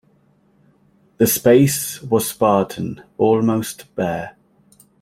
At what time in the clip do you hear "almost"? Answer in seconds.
3.19-3.93